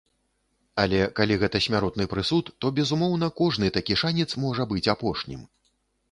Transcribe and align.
Але 0.83 0.99
калі 1.17 1.35
гэта 1.41 1.57
смяротны 1.65 2.07
прысуд, 2.13 2.45
то, 2.65 2.71
безумоўна, 2.79 3.29
кожны 3.41 3.69
такі 3.75 3.97
шанец 4.03 4.27
можа 4.47 4.67
быць 4.73 4.83
апошнім. 4.95 5.45